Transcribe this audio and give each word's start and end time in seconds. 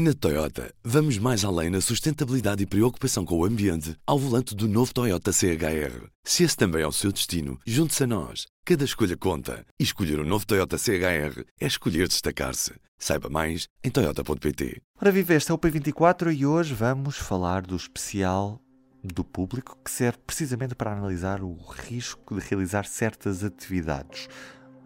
Na 0.00 0.14
Toyota, 0.14 0.72
vamos 0.84 1.18
mais 1.18 1.44
além 1.44 1.70
na 1.70 1.80
sustentabilidade 1.80 2.62
e 2.62 2.66
preocupação 2.66 3.24
com 3.24 3.36
o 3.36 3.44
ambiente 3.44 3.96
ao 4.06 4.16
volante 4.16 4.54
do 4.54 4.68
novo 4.68 4.94
Toyota 4.94 5.32
CHR. 5.32 6.06
Se 6.22 6.44
esse 6.44 6.56
também 6.56 6.82
é 6.82 6.86
o 6.86 6.92
seu 6.92 7.10
destino, 7.10 7.58
junte-se 7.66 8.04
a 8.04 8.06
nós. 8.06 8.46
Cada 8.64 8.84
escolha 8.84 9.16
conta. 9.16 9.66
E 9.76 9.82
escolher 9.82 10.20
o 10.20 10.22
um 10.22 10.24
novo 10.24 10.46
Toyota 10.46 10.78
CHR 10.78 11.42
é 11.60 11.66
escolher 11.66 12.06
destacar-se. 12.06 12.74
Saiba 12.96 13.28
mais 13.28 13.66
em 13.82 13.90
Toyota.pt. 13.90 14.80
Ora, 15.02 15.10
viva, 15.10 15.34
este 15.34 15.50
é 15.50 15.54
o 15.54 15.58
P24 15.58 16.32
e 16.32 16.46
hoje 16.46 16.74
vamos 16.74 17.16
falar 17.16 17.62
do 17.62 17.74
especial 17.74 18.62
do 19.02 19.24
público 19.24 19.76
que 19.84 19.90
serve 19.90 20.18
precisamente 20.24 20.76
para 20.76 20.92
analisar 20.92 21.42
o 21.42 21.56
risco 21.56 22.38
de 22.38 22.46
realizar 22.46 22.86
certas 22.86 23.42
atividades, 23.42 24.28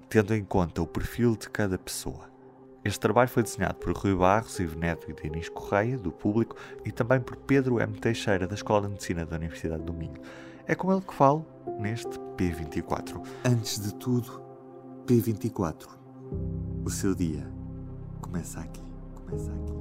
tendo 0.09 0.35
em 0.35 0.43
conta 0.43 0.81
o 0.81 0.87
perfil 0.87 1.37
de 1.37 1.51
cada 1.51 1.77
pessoa. 1.77 2.32
Este 2.85 2.99
trabalho 2.99 3.29
foi 3.29 3.45
desenhado 3.45 3.77
por 3.77 3.96
Rui 3.96 4.15
Barros, 4.15 4.59
Ivo 4.59 4.77
Neto 4.77 5.09
e 5.09 5.15
Denis 5.15 5.48
Correia, 5.48 5.96
do 5.96 6.11
Público, 6.11 6.57
e 6.85 6.91
também 6.91 7.20
por 7.20 7.37
Pedro 7.37 7.80
M. 7.80 7.93
Teixeira, 7.93 8.48
da 8.48 8.56
Escola 8.56 8.83
de 8.83 8.95
Medicina 8.95 9.25
da 9.25 9.37
Universidade 9.37 9.84
do 9.84 9.93
Minho. 9.93 10.20
É 10.66 10.75
com 10.75 10.92
ele 10.92 11.01
que 11.01 11.15
falo 11.15 11.47
neste 11.79 12.19
P24. 12.37 13.25
Antes 13.45 13.80
de 13.80 13.95
tudo, 13.95 14.42
P24. 15.06 15.87
O 16.84 16.91
seu 16.91 17.15
dia 17.15 17.47
começa 18.20 18.59
aqui. 18.59 18.83
Começa 19.14 19.53
aqui. 19.53 19.73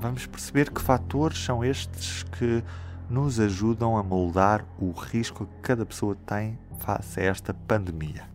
Vamos 0.00 0.26
perceber 0.26 0.70
que 0.70 0.80
fatores 0.80 1.38
são 1.38 1.64
estes 1.64 2.24
que 2.24 2.62
nos 3.08 3.38
ajudam 3.38 3.96
a 3.96 4.02
moldar 4.02 4.66
o 4.80 4.90
risco 4.90 5.46
que 5.46 5.60
cada 5.62 5.86
pessoa 5.86 6.16
tem 6.26 6.58
face 6.78 7.20
a 7.20 7.24
esta 7.24 7.54
pandemia 7.54 8.33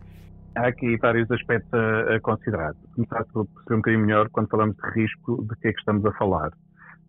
há 0.60 0.68
aqui 0.68 0.96
vários 0.98 1.30
aspectos 1.30 1.72
a, 1.72 2.16
a 2.16 2.20
considerar. 2.20 2.74
Começar 2.94 3.24
por 3.32 3.46
perceber 3.46 3.74
um 3.74 3.78
bocadinho 3.78 4.06
melhor 4.06 4.28
quando 4.30 4.48
falamos 4.48 4.76
de 4.76 4.90
risco, 4.90 5.44
de 5.44 5.56
que 5.56 5.68
é 5.68 5.72
que 5.72 5.78
estamos 5.78 6.04
a 6.04 6.12
falar. 6.12 6.50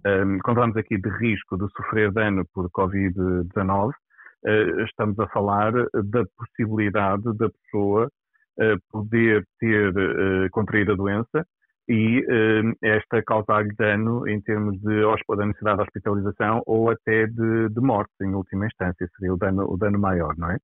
Um, 0.06 0.40
quando 0.40 0.56
falamos 0.56 0.78
aqui 0.78 0.98
de 0.98 1.10
risco 1.10 1.58
de 1.58 1.68
sofrer 1.76 2.12
dano 2.12 2.44
por 2.54 2.70
Covid-19, 2.72 3.90
uh, 3.90 4.82
estamos 4.84 5.20
a 5.20 5.28
falar 5.28 5.74
da 5.74 6.26
possibilidade 6.38 7.24
da 7.38 7.50
pessoa 7.50 8.08
uh, 8.08 8.80
poder 8.90 9.46
ter 9.60 9.90
uh, 9.90 10.50
contraído 10.52 10.94
a 10.94 10.96
doença 10.96 11.46
e 11.90 12.24
esta 12.82 13.22
causar-lhe 13.22 13.74
dano 13.76 14.26
em 14.26 14.40
termos 14.40 14.80
de 14.80 15.02
da 15.36 15.46
necessidade 15.46 15.78
de 15.78 15.84
hospitalização 15.84 16.64
ou 16.66 16.90
até 16.90 17.26
de, 17.26 17.68
de 17.68 17.82
morte, 17.82 18.14
em 18.22 18.34
última 18.34 18.66
instância, 18.66 19.10
seria 19.18 19.34
o 19.34 19.38
dano, 19.38 19.66
o 19.70 19.76
dano 19.76 20.00
maior, 20.00 20.34
não 20.38 20.52
é? 20.52 20.58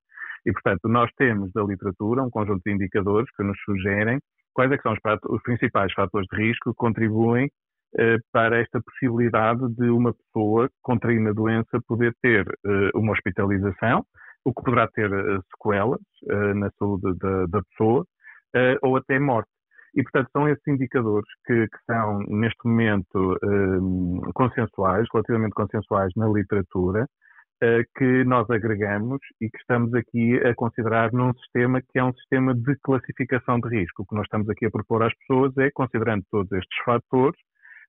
E, 0.46 0.52
portanto, 0.52 0.88
nós 0.88 1.10
temos 1.16 1.52
da 1.52 1.62
literatura 1.62 2.22
um 2.22 2.30
conjunto 2.30 2.62
de 2.64 2.72
indicadores 2.72 3.28
que 3.36 3.42
nos 3.42 3.58
sugerem 3.64 4.18
quais 4.54 4.72
é 4.72 4.78
são 4.78 4.92
os, 4.92 4.98
os, 5.30 5.42
principais 5.42 5.92
fatores 5.92 6.26
de 6.32 6.36
risco 6.36 6.70
que 6.70 6.76
contribuem 6.76 7.48
eh, 7.96 8.16
para 8.32 8.58
esta 8.58 8.80
possibilidade 8.82 9.60
de 9.76 9.88
uma 9.88 10.12
pessoa 10.12 10.68
contraindo 10.82 11.28
a 11.28 11.32
doença 11.32 11.80
poder 11.86 12.12
ter 12.20 12.44
eh, 12.66 12.90
uma 12.94 13.12
hospitalização, 13.12 14.04
o 14.44 14.52
que 14.52 14.62
poderá 14.62 14.88
ter 14.88 15.12
eh, 15.12 15.38
sequelas 15.52 16.00
eh, 16.28 16.54
na 16.54 16.70
saúde 16.78 17.16
da, 17.18 17.46
da 17.46 17.62
pessoa 17.62 18.04
eh, 18.54 18.76
ou 18.82 18.96
até 18.96 19.18
morte. 19.18 19.48
E, 19.94 20.02
portanto, 20.02 20.28
são 20.32 20.48
esses 20.48 20.66
indicadores 20.66 21.28
que, 21.46 21.66
que 21.66 21.78
são, 21.86 22.18
neste 22.28 22.66
momento, 22.66 23.38
eh, 23.42 24.32
consensuais, 24.34 25.06
relativamente 25.12 25.52
consensuais 25.52 26.12
na 26.16 26.28
literatura, 26.28 27.06
que 27.96 28.24
nós 28.24 28.48
agregamos 28.50 29.18
e 29.40 29.50
que 29.50 29.58
estamos 29.58 29.92
aqui 29.94 30.36
a 30.46 30.54
considerar 30.54 31.12
num 31.12 31.32
sistema 31.34 31.82
que 31.82 31.98
é 31.98 32.04
um 32.04 32.12
sistema 32.12 32.54
de 32.54 32.76
classificação 32.82 33.58
de 33.60 33.68
risco. 33.68 34.02
O 34.02 34.06
que 34.06 34.14
nós 34.14 34.24
estamos 34.24 34.48
aqui 34.48 34.66
a 34.66 34.70
propor 34.70 35.02
às 35.02 35.12
pessoas 35.18 35.56
é, 35.58 35.70
considerando 35.72 36.24
todos 36.30 36.50
estes 36.52 36.78
fatores, 36.84 37.38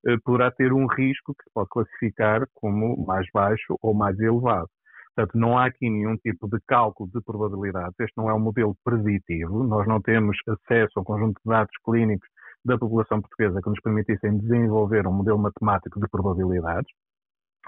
uh, 0.07 0.19
poderá 0.23 0.51
ter 0.51 0.73
um 0.73 0.87
risco 0.87 1.35
que 1.35 1.43
se 1.43 1.51
pode 1.53 1.69
classificar 1.69 2.47
como 2.55 3.05
mais 3.05 3.27
baixo 3.33 3.77
ou 3.81 3.93
mais 3.93 4.19
elevado. 4.19 4.69
Portanto, 5.15 5.37
não 5.37 5.57
há 5.57 5.65
aqui 5.65 5.89
nenhum 5.89 6.15
tipo 6.17 6.47
de 6.47 6.59
cálculo 6.67 7.09
de 7.13 7.21
probabilidades. 7.21 7.93
Este 7.99 8.17
não 8.17 8.29
é 8.29 8.33
um 8.33 8.39
modelo 8.39 8.75
preditivo. 8.83 9.63
Nós 9.63 9.87
não 9.87 10.01
temos 10.01 10.37
acesso 10.47 10.97
a 10.97 11.01
um 11.01 11.03
conjunto 11.03 11.39
de 11.43 11.49
dados 11.49 11.75
clínicos 11.83 12.27
da 12.63 12.77
população 12.77 13.21
portuguesa 13.21 13.61
que 13.61 13.69
nos 13.69 13.79
permitissem 13.81 14.37
desenvolver 14.37 15.05
um 15.07 15.13
modelo 15.13 15.37
matemático 15.37 15.99
de 15.99 16.07
probabilidades. 16.07 16.89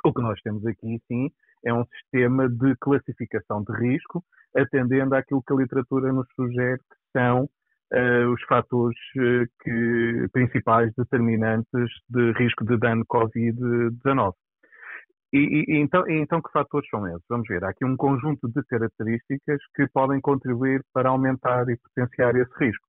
O 0.03 0.14
que 0.14 0.22
nós 0.22 0.40
temos 0.42 0.66
aqui, 0.66 1.00
sim, 1.08 1.30
é 1.66 1.74
um 1.74 1.86
sistema 1.86 2.50
de 2.50 2.76
classificação 2.80 3.64
de 3.64 3.74
risco, 3.78 4.24
atendendo 4.56 5.16
àquilo 5.16 5.44
que 5.44 5.54
a 5.54 5.58
literatura 5.58 6.12
nos 6.12 6.28
sugere 6.36 6.80
que 6.80 7.20
são 7.20 7.44
uh, 7.44 8.34
os 8.34 8.42
fatores 8.44 8.98
uh, 9.18 9.46
que, 9.64 10.28
principais 10.34 10.92
determinantes 10.98 11.90
de 12.10 12.32
risco 12.34 12.66
de 12.66 12.78
dano 12.78 13.06
Covid-19. 13.06 14.34
E, 15.34 15.38
e, 15.38 15.78
então, 15.78 16.08
e, 16.10 16.20
então, 16.20 16.42
que 16.42 16.52
fatores 16.52 16.90
são 16.90 17.08
esses? 17.08 17.26
Vamos 17.30 17.48
ver. 17.48 17.64
Há 17.64 17.70
aqui 17.70 17.86
um 17.86 17.96
conjunto 17.96 18.50
de 18.50 18.62
características 18.66 19.60
que 19.76 19.88
podem 19.94 20.20
contribuir 20.20 20.84
para 20.94 21.10
aumentar 21.10 21.70
e 21.70 21.78
potenciar 21.78 22.36
esse 22.36 22.52
risco. 22.60 22.86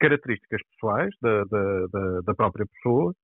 Características 0.00 0.62
pessoais 0.70 1.14
da, 1.20 1.44
da, 1.44 2.20
da, 2.22 2.34
própria 2.34 2.66
pessoa, 2.66 3.14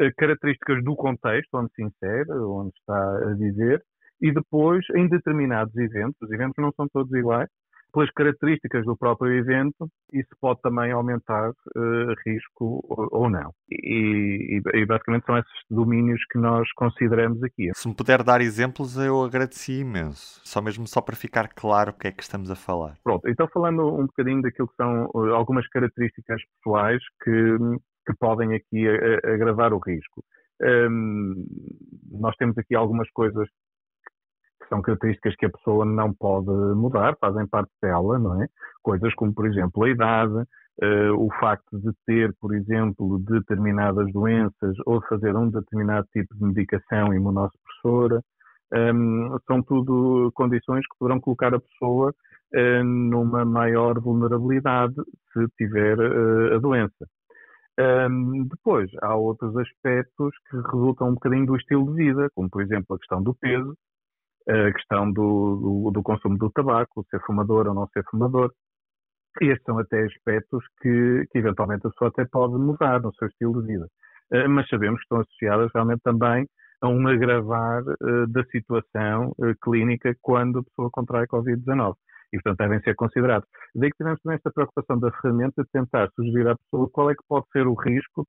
eh, 0.00 0.10
características 0.16 0.82
do 0.84 0.96
contexto 0.96 1.54
onde 1.54 1.72
se 1.74 1.82
insere, 1.82 2.30
onde 2.32 2.72
está 2.76 3.30
a 3.30 3.34
viver, 3.34 3.82
e 4.20 4.32
depois, 4.32 4.84
em 4.94 5.08
determinados 5.08 5.74
eventos, 5.76 6.16
os 6.22 6.30
eventos 6.30 6.56
não 6.58 6.72
são 6.76 6.86
todos 6.92 7.12
iguais, 7.12 7.48
pelas 7.92 8.10
características 8.10 8.84
do 8.84 8.96
próprio 8.96 9.32
evento, 9.32 9.88
isso 10.12 10.28
pode 10.40 10.60
também 10.60 10.92
aumentar 10.92 11.50
uh, 11.50 12.14
risco 12.26 12.84
ou, 12.86 13.08
ou 13.10 13.30
não. 13.30 13.52
E, 13.70 14.60
e, 14.60 14.78
e, 14.78 14.86
basicamente 14.86 15.24
são 15.24 15.38
esses 15.38 15.52
domínios 15.70 16.20
que 16.30 16.38
nós 16.38 16.70
consideramos 16.72 17.42
aqui. 17.42 17.70
Se 17.74 17.88
me 17.88 17.94
puder 17.94 18.22
dar 18.22 18.40
exemplos, 18.40 18.96
eu 18.96 19.22
agradeci 19.22 19.80
imenso. 19.80 20.40
Só 20.44 20.60
mesmo 20.60 20.86
só 20.86 21.00
para 21.00 21.16
ficar 21.16 21.48
claro 21.48 21.90
o 21.90 21.94
que 21.94 22.08
é 22.08 22.12
que 22.12 22.22
estamos 22.22 22.50
a 22.50 22.54
falar. 22.54 22.96
Pronto, 23.02 23.28
então 23.28 23.48
falando 23.48 23.86
um 23.86 24.06
bocadinho 24.06 24.42
daquilo 24.42 24.68
que 24.68 24.76
são 24.76 25.06
uh, 25.14 25.34
algumas 25.34 25.66
características 25.68 26.42
pessoais 26.56 27.02
que, 27.22 27.56
que 28.06 28.14
podem 28.18 28.54
aqui 28.54 28.86
agravar 29.24 29.72
o 29.72 29.78
risco. 29.78 30.22
Um, 30.60 31.46
nós 32.10 32.34
temos 32.36 32.58
aqui 32.58 32.74
algumas 32.74 33.08
coisas 33.10 33.48
são 34.68 34.82
características 34.82 35.34
que 35.36 35.46
a 35.46 35.50
pessoa 35.50 35.84
não 35.84 36.12
pode 36.12 36.50
mudar, 36.50 37.16
fazem 37.20 37.46
parte 37.46 37.70
dela, 37.82 38.18
não 38.18 38.42
é? 38.42 38.46
Coisas 38.82 39.14
como, 39.14 39.34
por 39.34 39.46
exemplo, 39.46 39.84
a 39.84 39.90
idade, 39.90 40.34
uh, 40.82 41.14
o 41.16 41.28
facto 41.40 41.78
de 41.78 41.90
ter, 42.06 42.34
por 42.40 42.54
exemplo, 42.54 43.18
determinadas 43.20 44.10
doenças 44.12 44.76
ou 44.86 45.00
de 45.00 45.08
fazer 45.08 45.36
um 45.36 45.50
determinado 45.50 46.06
tipo 46.12 46.34
de 46.34 46.44
medicação 46.44 47.12
imunossupressora, 47.12 48.22
um, 48.72 48.76
ehm, 48.76 49.38
são 49.46 49.62
tudo 49.62 50.30
condições 50.34 50.86
que 50.86 50.98
poderão 50.98 51.20
colocar 51.20 51.54
a 51.54 51.60
pessoa 51.60 52.14
uh, 52.54 52.84
numa 52.84 53.44
maior 53.44 53.98
vulnerabilidade 54.00 54.94
se 55.32 55.46
tiver 55.56 55.98
uh, 55.98 56.56
a 56.56 56.58
doença. 56.58 57.08
Um, 57.78 57.82
ehm, 57.82 58.48
depois, 58.48 58.90
há 59.02 59.14
outros 59.14 59.56
aspectos 59.56 60.34
que 60.50 60.56
resultam 60.56 61.08
um 61.08 61.14
bocadinho 61.14 61.46
do 61.46 61.56
estilo 61.56 61.86
de 61.86 62.04
vida, 62.04 62.28
como 62.34 62.50
por 62.50 62.62
exemplo 62.62 62.94
a 62.94 62.98
questão 62.98 63.22
do 63.22 63.34
peso, 63.34 63.74
a 64.48 64.72
questão 64.72 65.12
do, 65.12 65.56
do, 65.56 65.90
do, 65.92 66.02
consumo 66.02 66.38
do 66.38 66.50
tabaco, 66.50 67.04
ser 67.10 67.20
fumador 67.20 67.68
ou 67.68 67.74
não 67.74 67.86
ser 67.88 68.02
fumador. 68.10 68.50
E 69.40 69.46
estes 69.46 69.64
são 69.64 69.78
até 69.78 70.04
aspectos 70.04 70.64
que, 70.80 71.26
que 71.30 71.38
eventualmente 71.38 71.86
a 71.86 71.90
pessoa 71.90 72.08
até 72.08 72.24
pode 72.24 72.54
mudar 72.54 73.00
no 73.00 73.14
seu 73.14 73.28
estilo 73.28 73.60
de 73.60 73.68
vida. 73.68 73.86
Uh, 74.32 74.48
mas 74.48 74.68
sabemos 74.68 74.98
que 74.98 75.04
estão 75.04 75.20
associadas 75.20 75.70
realmente 75.74 76.00
também 76.02 76.46
a 76.80 76.88
um 76.88 77.06
agravar 77.06 77.82
uh, 77.82 78.26
da 78.28 78.44
situação 78.44 79.32
uh, 79.38 79.54
clínica 79.62 80.14
quando 80.22 80.60
a 80.60 80.62
pessoa 80.64 80.90
contrai 80.90 81.26
Covid-19. 81.26 81.94
E, 82.32 82.36
portanto, 82.36 82.58
devem 82.58 82.80
ser 82.82 82.94
considerados. 82.94 83.48
Daí 83.74 83.90
que 83.90 83.96
tivemos 83.96 84.20
também 84.20 84.36
esta 84.36 84.50
preocupação 84.50 84.98
da 84.98 85.10
ferramenta 85.12 85.62
de 85.62 85.70
tentar 85.70 86.10
sugerir 86.14 86.48
à 86.48 86.56
pessoa 86.56 86.90
qual 86.92 87.10
é 87.10 87.14
que 87.14 87.22
pode 87.26 87.46
ser 87.52 87.66
o 87.66 87.74
risco 87.74 88.26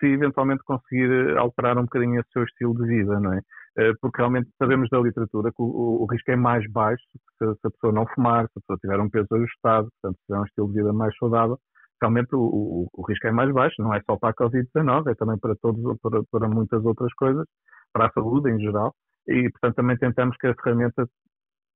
se 0.00 0.06
eventualmente 0.06 0.64
conseguir 0.64 1.36
alterar 1.36 1.78
um 1.78 1.82
bocadinho 1.82 2.20
o 2.20 2.32
seu 2.32 2.42
estilo 2.42 2.74
de 2.74 2.86
vida, 2.86 3.20
não 3.20 3.34
é? 3.34 3.40
Eh, 3.78 3.92
porque 4.00 4.18
realmente 4.18 4.50
sabemos 4.58 4.88
da 4.90 4.98
literatura 4.98 5.50
que 5.50 5.62
o, 5.62 6.02
o 6.02 6.06
risco 6.10 6.30
é 6.30 6.36
mais 6.36 6.68
baixo 6.72 7.02
se, 7.38 7.54
se, 7.54 7.66
a 7.66 7.70
pessoa 7.70 7.92
não 7.92 8.06
fumar, 8.14 8.46
se 8.46 8.58
a 8.58 8.60
pessoa 8.60 8.78
tiver 8.80 9.00
um 9.00 9.08
peso 9.08 9.28
ajustado, 9.32 9.88
portanto, 9.92 10.18
se 10.18 10.26
tiver 10.26 10.40
um 10.40 10.44
estilo 10.44 10.68
de 10.68 10.74
vida 10.74 10.92
mais 10.92 11.16
saudável, 11.16 11.58
realmente 12.00 12.34
o, 12.34 12.40
o, 12.40 12.88
o 12.92 13.06
risco 13.06 13.26
é 13.28 13.32
mais 13.32 13.52
baixo, 13.52 13.80
não 13.80 13.94
é 13.94 14.00
só 14.02 14.16
para 14.16 14.30
a 14.30 14.34
Covid-19, 14.34 15.10
é 15.10 15.14
também 15.14 15.38
para 15.38 15.54
todos, 15.56 15.98
para, 16.00 16.22
para 16.32 16.48
muitas 16.48 16.84
outras 16.84 17.12
coisas, 17.14 17.46
para 17.92 18.06
a 18.06 18.12
saúde 18.12 18.50
em 18.50 18.58
geral, 18.58 18.94
e 19.28 19.48
portanto 19.50 19.76
também 19.76 19.96
tentamos 19.98 20.36
que 20.38 20.48
a 20.48 20.54
ferramenta 20.54 21.06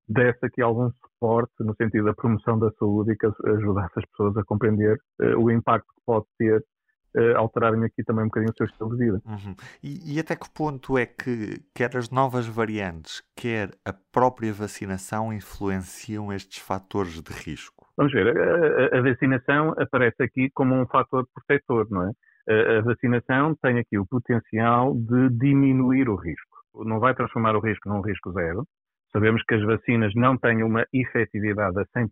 desse 0.09 0.45
aqui 0.45 0.61
algum 0.63 0.91
suporte 0.91 1.53
no 1.61 1.75
sentido 1.77 2.07
da 2.07 2.15
promoção 2.15 2.59
da 2.59 2.71
saúde 2.73 3.13
e 3.13 3.17
que 3.17 3.27
ajudasse 3.27 3.93
as 3.97 4.05
pessoas 4.11 4.37
a 4.37 4.45
compreender 4.45 4.99
uh, 5.23 5.39
o 5.39 5.51
impacto 5.51 5.87
que 5.87 6.03
pode 6.05 6.27
ter 6.39 6.63
uh, 7.17 7.37
alterarem 7.37 7.85
aqui 7.85 8.03
também 8.05 8.25
um 8.25 8.29
bocadinho 8.29 8.53
o 8.53 8.57
seu 8.57 8.67
estilo 8.67 8.97
de 8.97 9.05
vida. 9.05 9.23
Uhum. 9.27 9.55
E, 9.83 10.17
e, 10.17 10.21
até 10.21 10.37
que 10.37 10.49
ponto 10.51 10.99
é 10.99 11.07
que 11.07 11.61
quer 11.75 11.97
as 11.97 12.11
novas 12.11 12.47
variantes, 12.47 13.23
quer 13.37 13.71
a 13.85 13.93
própria 13.93 14.53
vacinação 14.53 15.33
influenciam 15.33 16.33
estes 16.33 16.59
fatores 16.59 17.21
de 17.23 17.33
risco? 17.33 17.87
Vamos 17.97 18.13
ver, 18.13 18.37
a, 18.37 18.97
a, 18.97 18.99
a 18.99 19.03
vacinação 19.03 19.75
aparece 19.79 20.23
aqui 20.23 20.51
como 20.55 20.75
um 20.75 20.87
fator 20.87 21.27
protetor, 21.35 21.87
não 21.91 22.09
é? 22.09 22.13
A 22.47 22.83
vacinação 22.83 23.55
tem 23.63 23.79
aqui 23.79 23.99
o 23.99 24.07
potencial 24.07 24.95
de 24.95 25.31
diminuir 25.31 26.11
o 26.11 26.15
risco. 26.15 26.59
Não 26.85 27.01
vai 27.01 27.15
transformar 27.15 27.57
o 27.57 27.61
risco 27.61 27.89
num 27.89 28.03
risco 28.03 28.33
zero. 28.33 28.67
Sabemos 29.13 29.43
que 29.45 29.55
as 29.55 29.63
vacinas 29.63 30.13
não 30.15 30.37
têm 30.37 30.63
uma 30.63 30.85
efetividade 30.93 31.79
a 31.79 31.87
100%, 31.99 32.09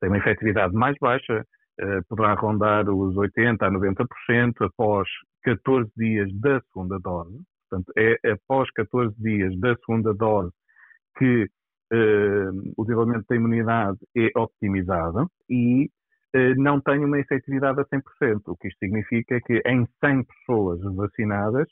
têm 0.00 0.10
uma 0.10 0.18
efetividade 0.18 0.74
mais 0.74 0.94
baixa, 1.00 1.44
poderá 2.08 2.34
rondar 2.34 2.88
os 2.88 3.14
80% 3.14 3.62
a 3.62 3.70
90% 3.70 4.54
após 4.60 5.08
14 5.42 5.90
dias 5.96 6.32
da 6.40 6.60
segunda 6.62 6.98
dose. 6.98 7.38
Portanto, 7.68 7.92
é 7.96 8.30
após 8.32 8.70
14 8.72 9.14
dias 9.18 9.58
da 9.58 9.76
segunda 9.76 10.14
dose 10.14 10.52
que 11.18 11.48
eh, 11.92 12.50
o 12.76 12.84
desenvolvimento 12.84 13.26
da 13.28 13.36
imunidade 13.36 13.98
é 14.16 14.30
optimizado 14.36 15.30
e 15.48 15.88
eh, 16.34 16.54
não 16.56 16.80
tem 16.80 17.04
uma 17.04 17.18
efetividade 17.18 17.80
a 17.80 17.84
100%. 17.84 18.42
O 18.48 18.56
que 18.56 18.68
isto 18.68 18.78
significa 18.78 19.36
é 19.36 19.40
que 19.40 19.62
em 19.66 19.86
100 20.04 20.24
pessoas 20.24 20.80
vacinadas, 20.94 21.68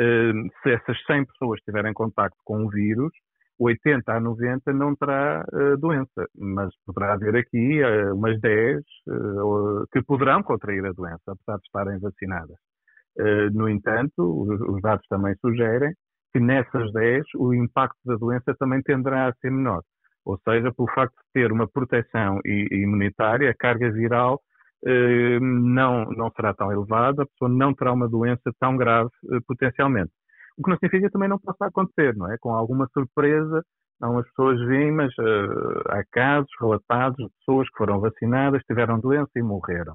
eh, 0.00 0.32
se 0.62 0.70
essas 0.70 0.96
100 1.06 1.24
pessoas 1.26 1.60
tiverem 1.62 1.92
contato 1.92 2.36
com 2.44 2.64
o 2.64 2.70
vírus, 2.70 3.12
80 3.58 4.12
a 4.12 4.20
90 4.20 4.72
não 4.72 4.94
terá 4.94 5.44
uh, 5.52 5.76
doença, 5.78 6.26
mas 6.36 6.70
poderá 6.86 7.14
haver 7.14 7.36
aqui 7.36 7.82
uh, 7.82 8.14
umas 8.14 8.40
10 8.40 8.78
uh, 9.08 9.84
que 9.92 10.02
poderão 10.02 10.42
contrair 10.42 10.84
a 10.86 10.92
doença, 10.92 11.22
apesar 11.26 11.58
de 11.58 11.64
estarem 11.64 11.98
vacinadas. 11.98 12.56
no 13.52 13.68
entanto, 13.68 14.22
os, 14.22 14.60
os, 14.60 14.80
dados 14.80 15.04
também 15.08 15.34
sugerem 15.40 15.92
que 16.32 16.40
nessas 16.40 16.92
10 16.92 17.24
o 17.36 17.52
impacto 17.52 17.98
da 18.04 18.14
doença 18.16 18.54
também 18.58 18.80
tenderá 18.82 19.28
a 19.28 19.34
ser 19.40 19.50
menor. 19.50 19.82
Ou 20.24 20.38
seja, 20.46 20.72
pelo 20.72 20.88
facto 20.94 21.14
de 21.16 21.32
ter 21.32 21.50
uma 21.50 21.66
proteção 21.66 22.38
imunitária, 22.44 23.50
a 23.50 23.54
carga 23.54 23.90
viral 23.90 24.40
não, 25.40 26.04
não 26.04 26.30
será 26.30 26.54
tão 26.54 26.70
elevada, 26.70 27.22
a 27.22 27.26
pessoa 27.26 27.48
não 27.50 27.74
terá 27.74 27.92
uma 27.92 28.08
doença 28.08 28.52
tão 28.60 28.76
grave 28.76 29.10
potencialmente. 29.46 30.12
O 30.58 30.62
que 30.62 30.70
não 30.70 30.76
significa 30.76 31.10
também 31.10 31.28
não 31.28 31.38
possa 31.38 31.66
acontecer, 31.66 32.16
não 32.16 32.30
é? 32.30 32.36
Com 32.40 32.52
alguma 32.52 32.88
surpresa, 32.92 33.62
não 34.00 34.18
as 34.18 34.26
pessoas 34.28 34.60
veem, 34.66 34.90
mas 34.90 35.12
uh, 35.18 35.82
há 35.88 36.02
casos 36.10 36.50
relatados 36.60 37.16
de 37.16 37.30
pessoas 37.38 37.68
que 37.68 37.76
foram 37.78 38.00
vacinadas, 38.00 38.62
tiveram 38.64 38.98
doença 38.98 39.30
e 39.36 39.42
morreram. 39.42 39.94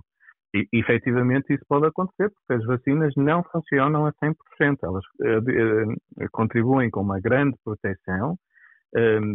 E, 0.55 0.67
efetivamente, 0.71 1.53
isso 1.53 1.65
pode 1.67 1.87
acontecer, 1.87 2.29
porque 2.29 2.53
as 2.53 2.65
vacinas 2.65 3.13
não 3.17 3.43
funcionam 3.43 4.05
a 4.05 4.13
100%. 4.13 4.35
Elas 4.83 5.03
uh, 5.03 6.29
contribuem 6.31 6.89
com 6.89 7.01
uma 7.01 7.19
grande 7.19 7.57
proteção, 7.63 8.37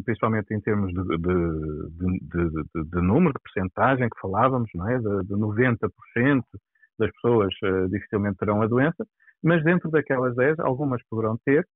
principalmente 0.05 0.55
em 0.55 0.61
termos 0.61 0.93
de, 0.93 1.03
de, 1.03 1.83
de, 2.23 2.85
de, 2.85 3.03
número, 3.03 3.33
de 3.33 3.43
percentagem 3.43 4.09
que 4.09 4.21
falávamos, 4.21 4.71
não 4.73 4.89
é? 4.89 4.99
de, 4.99 5.35
90% 5.35 5.89
das 6.97 7.11
pessoas 7.11 7.53
dificilmente 7.91 8.37
terão 8.37 8.63
a 8.63 8.69
doença, 8.69 9.05
mas 9.43 9.63
dentro 9.63 9.91
daquelas 9.91 10.35
10, 10.37 10.59
algumas 10.61 11.03
poderão 11.09 11.37
ter, 11.45 11.67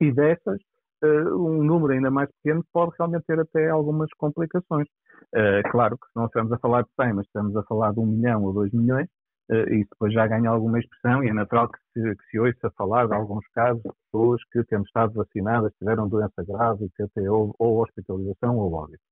e 0.00 0.12
dessas, 0.12 0.60
uh, 1.04 1.36
um 1.36 1.62
número 1.62 1.92
ainda 1.92 2.10
mais 2.10 2.28
pequeno 2.42 2.64
pode 2.72 2.92
realmente 2.98 3.24
ter 3.26 3.38
até 3.38 3.68
algumas 3.68 4.08
complicações. 4.16 4.86
Uh, 5.34 5.62
claro 5.70 5.96
que 5.96 6.06
não 6.14 6.26
estamos 6.26 6.52
a 6.52 6.58
falar 6.58 6.82
de 6.82 6.88
100, 7.00 7.12
mas 7.14 7.26
estamos 7.26 7.56
a 7.56 7.62
falar 7.64 7.92
de 7.92 8.00
1 8.00 8.06
milhão 8.06 8.42
ou 8.42 8.52
2 8.52 8.72
milhões, 8.72 9.08
uh, 9.50 9.74
isso 9.74 9.88
depois 9.90 10.12
já 10.12 10.26
ganha 10.26 10.50
alguma 10.50 10.78
expressão 10.78 11.22
e 11.22 11.28
é 11.28 11.32
natural 11.32 11.68
que 11.68 11.78
se, 11.92 12.16
que 12.16 12.24
se 12.30 12.38
ouça 12.38 12.70
falar 12.76 13.06
de 13.06 13.14
alguns 13.14 13.46
casos 13.54 13.82
de 13.82 13.90
pessoas 14.04 14.40
que, 14.50 14.64
tendo 14.64 14.84
estado 14.84 15.14
vacinadas, 15.14 15.72
tiveram 15.78 16.08
doença 16.08 16.44
grave 16.46 16.86
e 16.98 17.02
até 17.02 17.30
ou 17.30 17.54
hospitalização 17.58 18.56
ou 18.56 18.72
óbito. 18.72 19.02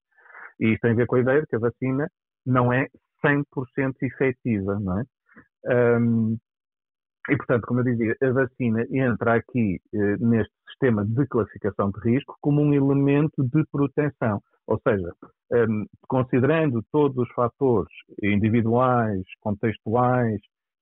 E 0.60 0.72
isso 0.72 0.80
tem 0.80 0.92
a 0.92 0.94
ver 0.94 1.06
com 1.06 1.16
a 1.16 1.20
ideia 1.20 1.40
de 1.40 1.46
que 1.46 1.56
a 1.56 1.60
vacina 1.60 2.08
não 2.44 2.72
é 2.72 2.88
100% 3.24 3.94
efetiva, 4.02 4.78
não 4.80 4.98
é? 4.98 5.04
Um, 5.64 6.36
e, 7.28 7.36
portanto, 7.36 7.66
como 7.66 7.80
eu 7.80 7.84
dizia, 7.84 8.16
a 8.22 8.30
vacina 8.30 8.84
entra 8.90 9.34
aqui 9.34 9.80
eh, 9.94 10.16
neste 10.18 10.52
sistema 10.68 11.04
de 11.04 11.26
classificação 11.26 11.90
de 11.90 12.00
risco 12.00 12.36
como 12.40 12.60
um 12.60 12.74
elemento 12.74 13.44
de 13.44 13.64
proteção. 13.70 14.42
Ou 14.66 14.80
seja, 14.86 15.12
eh, 15.52 15.66
considerando 16.08 16.82
todos 16.90 17.16
os 17.18 17.32
fatores 17.32 17.92
individuais, 18.22 19.22
contextuais 19.40 20.40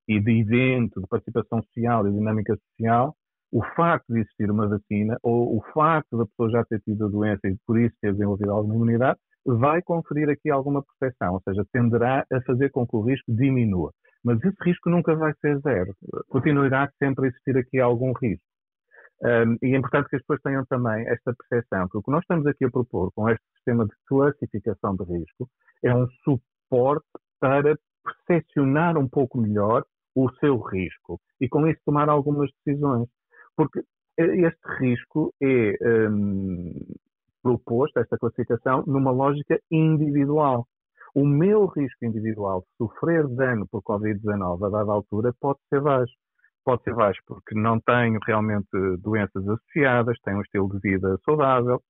e 0.09 0.19
de 0.19 0.41
evento, 0.41 1.01
de 1.01 1.07
participação 1.07 1.63
social 1.63 2.07
e 2.09 2.13
dinâmica 2.13 2.57
social, 2.57 3.15
o 3.53 3.63
facto 3.75 4.13
de 4.13 4.21
existir 4.21 4.51
uma 4.51 4.69
vacina 4.69 5.19
ou 5.23 5.59
o 5.59 5.63
facto 5.75 6.17
da 6.17 6.25
pessoa 6.25 6.51
já 6.51 6.65
ter 6.65 6.81
tido 6.81 7.07
a 7.07 7.09
doença 7.09 7.49
e 7.49 7.57
por 7.67 7.79
isso 7.79 7.95
ter 8.01 8.13
desenvolvido 8.13 8.53
alguma 8.53 8.77
imunidade 8.77 9.19
vai 9.45 9.83
conferir 9.83 10.29
aqui 10.29 10.51
alguma 10.51 10.83
proteção, 10.83 11.35
ou 11.35 11.43
seja, 11.43 11.65
tenderá 11.73 12.25
a 12.31 12.41
fazer 12.43 12.71
com 12.71 12.87
que 12.87 12.97
o 12.97 13.01
risco 13.01 13.33
diminua. 13.33 13.93
Mas 14.25 14.39
esse 14.45 14.57
risco 14.63 14.91
nunca 14.91 15.15
vai 15.15 15.33
ser 15.41 15.59
zero. 15.61 15.95
Continuará 16.29 16.91
sempre 16.99 17.27
a 17.27 17.29
existir 17.29 17.57
aqui 17.57 17.81
algum 17.81 18.13
risco. 18.13 18.45
Um, 19.23 19.57
e 19.63 19.75
é 19.75 19.77
importante 19.77 20.09
que 20.09 20.17
as 20.17 20.23
pessoas 20.23 20.41
tenham 20.43 20.65
também 20.67 21.07
esta 21.07 21.35
percepção 21.35 21.87
que 21.89 21.99
o 21.99 22.03
que 22.03 22.11
nós 22.11 22.23
estamos 22.23 22.47
aqui 22.47 22.65
a 22.65 22.71
propor 22.71 23.13
com 23.13 23.29
este 23.29 23.45
sistema 23.55 23.85
de 23.85 23.93
classificação 24.07 24.97
de 24.97 25.05
risco 25.05 25.47
é 25.85 25.95
um 25.95 26.07
suporte 26.25 27.07
para 27.39 27.79
percepcionar 28.03 28.97
um 28.97 29.07
pouco 29.07 29.39
melhor 29.39 29.85
o 30.15 30.31
seu 30.37 30.59
risco 30.59 31.21
e 31.39 31.49
com 31.49 31.67
isso 31.67 31.81
tomar 31.85 32.09
algumas 32.09 32.51
decisões. 32.65 33.09
Porque 33.55 33.83
este 34.17 34.61
risco 34.79 35.35
é 35.43 35.77
um, 36.09 36.73
proposto, 37.43 37.99
esta 37.99 38.19
classificação, 38.19 38.85
numa 38.87 39.11
lógica 39.11 39.61
individual. 39.71 40.67
O 41.15 41.27
meu 41.27 41.67
risco 41.67 42.05
individual 42.05 42.61
de 42.61 42.77
sofrer 42.79 43.27
dano 43.29 43.67
por 43.69 43.83
Covid-19 43.83 44.67
a 44.67 44.69
dada 44.71 44.93
altura 44.93 45.33
pode 45.41 45.59
ser 45.69 45.81
baixo. 45.81 46.15
Pode 46.65 46.83
ser 46.85 46.95
baixo 46.95 47.21
porque 47.27 47.55
não 47.55 47.81
tenho 47.81 48.19
realmente 48.25 48.69
doenças 48.99 49.47
associadas, 49.49 50.19
tenho 50.23 50.39
um 50.39 50.43
estilo 50.43 50.69
de 50.71 50.79
vida 50.79 51.19
saudável, 51.25 51.83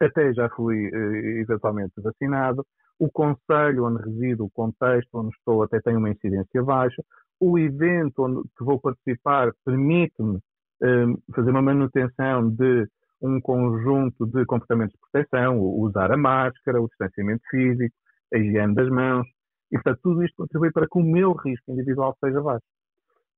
até 0.00 0.32
já 0.32 0.48
fui 0.50 0.86
eh, 0.92 1.40
eventualmente 1.40 1.92
vacinado, 1.98 2.64
o 2.98 3.10
conselho 3.10 3.84
onde 3.84 4.02
resido, 4.02 4.44
o 4.44 4.50
contexto 4.50 5.08
onde 5.14 5.34
estou 5.36 5.62
até 5.62 5.80
tem 5.80 5.96
uma 5.96 6.10
incidência 6.10 6.62
baixa, 6.62 7.02
o 7.40 7.58
evento 7.58 8.24
onde 8.24 8.42
que 8.56 8.64
vou 8.64 8.80
participar 8.80 9.52
permite-me 9.64 10.38
eh, 10.82 11.06
fazer 11.34 11.50
uma 11.50 11.62
manutenção 11.62 12.48
de 12.50 12.88
um 13.20 13.40
conjunto 13.40 14.26
de 14.26 14.44
comportamentos 14.44 14.94
de 14.94 15.00
proteção, 15.10 15.58
usar 15.60 16.12
a 16.12 16.16
máscara, 16.16 16.80
o 16.80 16.88
distanciamento 16.88 17.42
físico, 17.50 17.94
a 18.32 18.38
higiene 18.38 18.74
das 18.74 18.88
mãos, 18.88 19.26
e 19.70 19.76
portanto 19.76 20.00
tudo 20.02 20.24
isto 20.24 20.36
contribui 20.36 20.72
para 20.72 20.86
que 20.86 20.98
o 20.98 21.02
meu 21.02 21.32
risco 21.32 21.72
individual 21.72 22.16
seja 22.20 22.40
baixo. 22.40 22.64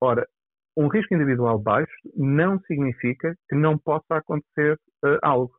Ora, 0.01 0.25
um 0.77 0.87
risco 0.89 1.13
individual 1.13 1.59
baixo 1.59 1.93
não 2.17 2.61
significa 2.61 3.37
que 3.49 3.57
não 3.57 3.77
possa 3.77 4.17
acontecer 4.17 4.79
uh, 5.05 5.19
algo. 5.23 5.53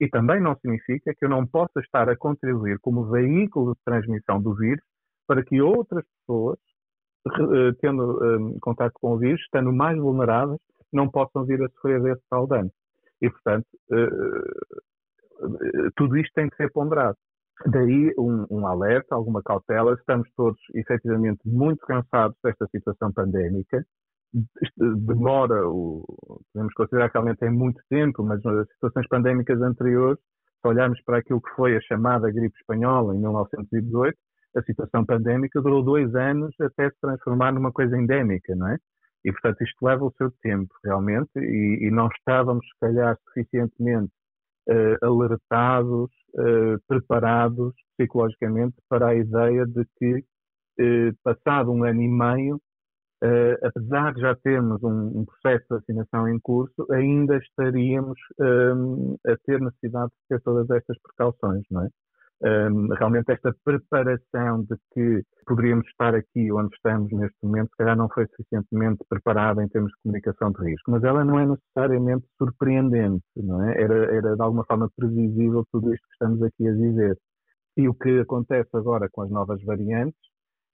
E 0.00 0.08
também 0.08 0.40
não 0.40 0.56
significa 0.56 1.14
que 1.14 1.24
eu 1.24 1.28
não 1.28 1.46
possa 1.46 1.78
estar 1.78 2.08
a 2.08 2.16
contribuir 2.16 2.80
como 2.80 3.08
veículo 3.08 3.74
de 3.74 3.80
transmissão 3.84 4.42
do 4.42 4.52
vírus 4.56 4.82
para 5.28 5.44
que 5.44 5.62
outras 5.62 6.04
pessoas, 6.18 6.58
uh, 7.28 7.72
tendo 7.80 8.20
um, 8.20 8.58
contato 8.58 8.94
com 8.94 9.12
o 9.12 9.18
vírus, 9.18 9.40
estando 9.42 9.72
mais 9.72 9.96
vulneráveis, 9.96 10.58
não 10.92 11.08
possam 11.08 11.44
vir 11.44 11.62
a 11.62 11.68
sofrer 11.68 12.02
desse 12.02 12.24
tal 12.28 12.48
dano. 12.48 12.72
E, 13.22 13.30
portanto, 13.30 13.66
uh, 13.92 14.82
tudo 15.94 16.18
isto 16.18 16.32
tem 16.34 16.48
que 16.48 16.56
ser 16.56 16.72
ponderado. 16.72 17.16
Daí 17.66 18.12
um, 18.18 18.46
um, 18.50 18.66
alerta, 18.66 19.14
alguma 19.14 19.42
cautela. 19.42 19.94
Estamos 19.94 20.28
todos 20.36 20.60
efetivamente 20.74 21.40
muito 21.44 21.86
cansados 21.86 22.36
desta 22.42 22.66
situação 22.66 23.12
pandémica. 23.12 23.84
Demora, 24.76 25.68
o, 25.68 26.04
podemos 26.52 26.74
considerar 26.74 27.08
que 27.08 27.14
realmente 27.14 27.38
tem 27.38 27.50
muito 27.50 27.80
tempo, 27.88 28.24
mas 28.24 28.42
nas 28.42 28.68
situações 28.72 29.06
pandémicas 29.08 29.60
anteriores, 29.62 30.18
se 30.60 30.68
olharmos 30.68 31.00
para 31.04 31.18
aquilo 31.18 31.40
que 31.40 31.54
foi 31.54 31.76
a 31.76 31.80
chamada 31.82 32.30
gripe 32.30 32.56
espanhola 32.58 33.14
em 33.14 33.20
1918, 33.20 34.16
a 34.56 34.62
situação 34.62 35.04
pandémica 35.04 35.60
durou 35.60 35.82
dois 35.82 36.14
anos 36.14 36.54
até 36.60 36.90
se 36.90 37.00
transformar 37.00 37.52
numa 37.52 37.72
coisa 37.72 37.96
endémica, 37.96 38.54
não 38.56 38.68
é? 38.68 38.76
E, 39.24 39.32
portanto, 39.32 39.62
isto 39.62 39.84
leva 39.84 40.04
o 40.04 40.12
seu 40.18 40.30
tempo, 40.42 40.72
realmente, 40.84 41.30
e, 41.36 41.86
e 41.86 41.90
não 41.90 42.08
estávamos, 42.08 42.64
se 42.66 42.78
calhar, 42.80 43.16
suficientemente 43.24 44.12
uh, 44.68 45.04
alertados, 45.04 46.10
uh, 46.34 46.80
preparados 46.86 47.74
psicologicamente 47.96 48.76
para 48.88 49.08
a 49.08 49.14
ideia 49.14 49.66
de 49.66 49.84
que, 49.98 50.18
uh, 50.18 51.16
passado 51.22 51.72
um 51.72 51.84
ano 51.84 52.02
e 52.02 52.08
meio, 52.08 52.60
apesar 53.62 54.12
de 54.12 54.20
já 54.20 54.36
termos 54.36 54.82
um, 54.82 55.20
um, 55.20 55.24
processo 55.24 55.64
de 55.70 55.76
vacinação 55.76 56.28
em 56.28 56.38
curso, 56.38 56.86
ainda 56.92 57.38
estaríamos 57.38 58.18
um, 58.38 59.16
a 59.26 59.34
ter 59.46 59.62
necessidade 59.62 60.10
de 60.10 60.28
ter 60.28 60.42
todas 60.42 60.68
estas 60.68 60.98
precauções, 61.00 61.62
não 61.70 61.86
é? 61.86 61.88
Um, 62.42 62.88
realmente 62.94 63.32
esta 63.32 63.54
preparação 63.64 64.62
de 64.62 64.76
que 64.92 65.22
poderíamos 65.46 65.86
estar 65.88 66.14
aqui 66.14 66.50
onde 66.52 66.74
estamos 66.74 67.10
neste 67.12 67.36
momento, 67.42 67.70
se 67.70 67.76
calhar 67.76 67.96
não 67.96 68.08
foi 68.08 68.26
suficientemente 68.28 69.04
preparada 69.08 69.62
em 69.62 69.68
termos 69.68 69.90
de 69.92 69.98
comunicação 70.02 70.50
de 70.52 70.62
risco, 70.64 70.90
mas 70.90 71.04
ela 71.04 71.24
não 71.24 71.38
é 71.38 71.46
necessariamente 71.46 72.26
surpreendente, 72.38 73.24
não 73.36 73.62
é? 73.62 73.80
Era, 73.80 74.14
era 74.14 74.36
de 74.36 74.42
alguma 74.42 74.64
forma 74.64 74.90
previsível 74.96 75.64
tudo 75.70 75.94
isto 75.94 76.06
que 76.06 76.12
estamos 76.12 76.42
aqui 76.42 76.68
a 76.68 76.72
dizer. 76.72 77.18
E 77.76 77.88
o 77.88 77.94
que 77.94 78.20
acontece 78.20 78.70
agora 78.74 79.08
com 79.10 79.22
as 79.22 79.30
novas 79.30 79.62
variantes 79.62 80.18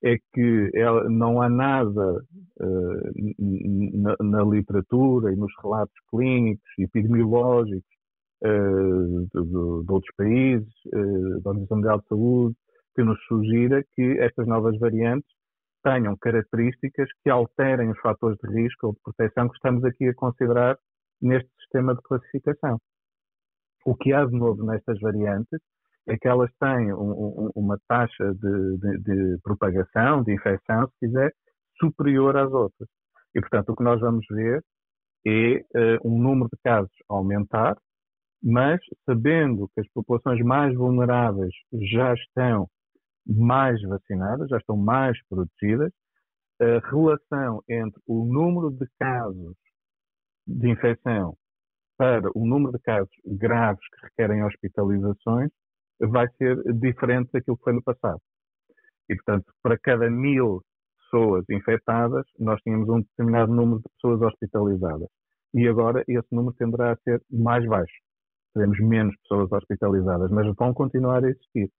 é 0.02 0.16
que 0.32 0.70
ela, 0.74 1.08
não 1.08 1.42
há 1.42 1.48
nada 1.48 2.24
uh, 2.60 3.98
na, 3.98 4.16
na, 4.20 4.42
literatura 4.42 5.32
e 5.32 5.36
nos 5.36 5.52
relatos 5.62 5.94
clínicos 6.10 6.64
e 6.78 6.84
epidemiológicos 6.84 7.99
uh, 8.44 9.20
de, 9.26 9.50
de, 9.50 9.92
outros 9.92 10.14
países, 10.16 10.72
uh, 10.86 11.40
da 11.42 11.50
Organização 11.50 11.76
Mundial 11.76 12.00
de 12.00 12.06
Saúde, 12.08 12.56
que 12.94 13.02
nos 13.02 13.18
sugira 13.26 13.84
que 13.94 14.18
estas 14.18 14.46
novas 14.46 14.78
variantes 14.78 15.30
tenham 15.82 16.16
características 16.16 17.08
que 17.22 17.30
alterem 17.30 17.90
os 17.90 17.98
fatores 18.00 18.38
de 18.42 18.50
risco 18.50 18.88
ou 18.88 18.92
de 18.92 19.00
proteção 19.02 19.48
que 19.48 19.56
estamos 19.56 19.84
aqui 19.84 20.08
a 20.08 20.14
considerar 20.14 20.78
neste 21.20 21.50
sistema 21.60 21.94
de 21.94 22.02
classificação. 22.02 22.78
O 23.84 23.94
que 23.94 24.12
há 24.12 24.24
de 24.24 24.36
novo 24.36 24.64
nestas 24.64 24.98
variantes 25.00 25.58
é 26.06 26.16
que 26.16 26.28
elas 26.28 26.50
têm 26.58 26.92
um, 26.92 27.10
um, 27.10 27.50
uma 27.54 27.78
taxa 27.88 28.34
de, 28.34 28.78
de, 28.78 28.98
de, 28.98 29.38
propagação, 29.42 30.22
de 30.22 30.34
infecção, 30.34 30.88
se 30.88 31.06
quiser, 31.06 31.32
superior 31.78 32.36
às 32.36 32.50
outras. 32.52 32.88
E, 33.34 33.40
portanto, 33.40 33.70
o 33.70 33.76
que 33.76 33.84
nós 33.84 34.00
vamos 34.00 34.24
ver 34.30 34.62
é 35.26 35.56
uh, 35.58 35.98
um 36.04 36.18
número 36.18 36.48
de 36.52 36.58
casos 36.62 36.92
aumentar, 37.08 37.76
mas 38.42 38.80
sabendo 39.04 39.68
que 39.74 39.80
as 39.80 39.88
populações 39.88 40.40
mais 40.44 40.74
vulneráveis 40.74 41.54
já 41.72 42.14
estão 42.14 42.68
mais 43.26 43.80
vacinadas, 43.82 44.48
já 44.48 44.58
estão 44.58 44.76
mais 44.76 45.18
protegidas, 45.28 45.92
a 46.60 46.78
relação 46.90 47.62
entre 47.68 48.00
o 48.06 48.24
número 48.24 48.70
de 48.70 48.86
casos 48.98 49.56
de 50.46 50.68
infecção 50.68 51.36
para 51.96 52.30
o 52.34 52.46
número 52.46 52.72
de 52.72 52.78
casos 52.80 53.10
graves 53.26 53.82
que 53.88 54.06
requerem 54.06 54.44
hospitalizações 54.44 55.50
vai 56.00 56.26
ser 56.38 56.56
diferente 56.74 57.30
daquilo 57.32 57.56
que 57.58 57.64
foi 57.64 57.74
no 57.74 57.82
passado. 57.82 58.20
E, 59.08 59.14
portanto, 59.16 59.52
para 59.62 59.78
cada 59.78 60.10
mil 60.10 60.62
pessoas 61.00 61.44
infectadas, 61.50 62.24
nós 62.38 62.60
tínhamos 62.62 62.88
um 62.88 63.00
determinado 63.00 63.52
número 63.52 63.80
de 63.80 63.88
pessoas 63.94 64.22
hospitalizadas. 64.22 65.08
E 65.52 65.68
agora 65.68 66.04
esse 66.08 66.28
número 66.32 66.54
tenderá 66.56 66.92
a 66.92 66.96
ser 66.98 67.22
mais 67.30 67.66
baixo. 67.66 67.92
Teremos 68.54 68.78
menos 68.80 69.14
pessoas 69.22 69.50
hospitalizadas, 69.52 70.30
mas 70.30 70.52
vão 70.56 70.74
continuar 70.74 71.24
a 71.24 71.28
existir. 71.28 71.70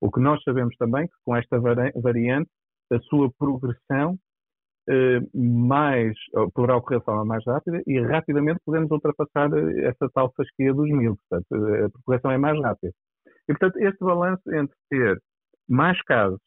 O 0.00 0.10
que 0.10 0.20
nós 0.20 0.42
sabemos 0.42 0.76
também 0.76 1.04
é 1.04 1.06
que 1.06 1.14
com 1.24 1.36
esta 1.36 1.58
variante, 1.60 2.50
a 2.92 2.98
sua 3.00 3.30
progressão 3.38 4.18
eh, 4.88 5.20
mais, 5.34 6.16
poderá 6.54 6.76
ocorrer 6.76 7.00
de 7.00 7.04
forma 7.04 7.24
mais 7.24 7.44
rápida 7.44 7.82
e 7.86 8.00
rapidamente 8.00 8.60
podemos 8.64 8.90
ultrapassar 8.90 9.50
essa 9.84 10.08
tal 10.14 10.32
fasquia 10.34 10.72
dos 10.72 10.88
mil. 10.88 11.18
Portanto, 11.28 11.84
a 11.84 11.90
progressão 12.04 12.30
é 12.30 12.38
mais 12.38 12.58
rápida. 12.60 12.92
E, 13.48 13.52
portanto, 13.52 13.76
este 13.78 13.98
balanço 14.04 14.42
entre 14.54 14.76
ter 14.88 15.20
mais 15.68 16.00
casos, 16.02 16.40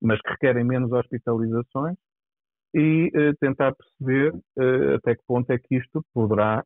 mas 0.00 0.20
que 0.22 0.30
requerem 0.30 0.64
menos 0.64 0.90
hospitalizações, 0.92 1.96
e 2.74 3.10
uh, 3.14 3.36
tentar 3.38 3.74
perceber 3.74 4.32
uh, 4.32 4.94
até 4.96 5.14
que 5.14 5.22
ponto 5.26 5.50
é 5.50 5.58
que 5.58 5.76
isto 5.76 6.02
poderá 6.14 6.64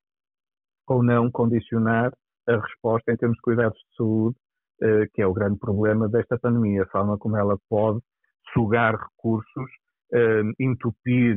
ou 0.86 1.02
não 1.02 1.30
condicionar 1.30 2.12
a 2.48 2.56
resposta 2.58 3.12
em 3.12 3.16
termos 3.16 3.36
de 3.36 3.42
cuidados 3.42 3.78
de 3.78 3.96
saúde, 3.96 4.36
uh, 4.82 5.10
que 5.14 5.22
é 5.22 5.26
o 5.26 5.32
grande 5.32 5.58
problema 5.58 6.08
desta 6.08 6.38
pandemia, 6.38 6.82
a 6.82 6.86
forma 6.86 7.18
como 7.18 7.36
ela 7.36 7.58
pode 7.68 8.00
sugar 8.52 8.94
recursos, 8.94 9.70
entupir 10.60 11.36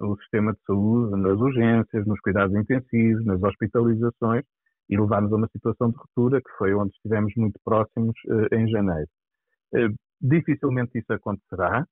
o 0.00 0.16
sistema 0.18 0.52
de 0.52 0.60
saúde 0.64 1.20
nas 1.20 1.36
urgências, 1.36 2.06
nos 2.06 2.20
cuidados 2.20 2.54
intensivos, 2.54 3.26
nas 3.26 3.42
hospitalizações, 3.42 4.44
e 4.88 4.96
levámos 4.96 5.32
a 5.32 5.36
uma 5.36 5.48
situação 5.48 5.90
de 5.90 5.96
ruptura 5.96 6.40
que 6.40 6.50
foi 6.56 6.72
onde 6.74 6.94
estivemos 6.94 7.32
muito 7.36 7.58
próximos 7.64 8.14
em 8.52 8.68
janeiro. 8.68 9.08
Dificilmente 10.20 10.96
isso 10.96 11.12
acontecerá, 11.12 11.84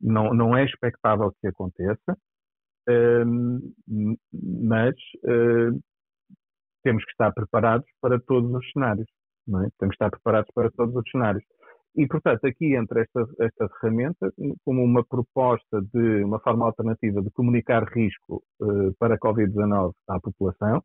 não, 0.00 0.34
não 0.34 0.56
é 0.56 0.64
expectável 0.64 1.32
que 1.40 1.46
aconteça, 1.46 2.18
mas 4.32 4.94
eh, 5.24 5.70
temos 6.88 7.04
que 7.04 7.10
estar 7.10 7.30
preparados 7.32 7.86
para 8.00 8.18
todos 8.18 8.50
os 8.50 8.70
cenários. 8.72 9.06
É? 9.48 9.68
Temos 9.78 9.94
que 9.94 10.04
estar 10.04 10.10
preparados 10.10 10.50
para 10.54 10.70
todos 10.70 10.96
os 10.96 11.10
cenários. 11.10 11.44
E, 11.94 12.06
portanto, 12.06 12.46
aqui 12.46 12.74
entra 12.74 13.02
esta, 13.02 13.26
esta 13.40 13.68
ferramenta 13.80 14.32
como 14.64 14.82
uma 14.82 15.04
proposta 15.04 15.82
de 15.92 16.24
uma 16.24 16.38
forma 16.40 16.64
alternativa 16.64 17.20
de 17.20 17.30
comunicar 17.30 17.84
risco 17.92 18.42
para 18.98 19.16
a 19.16 19.18
Covid-19 19.18 19.92
à 20.08 20.20
população, 20.20 20.82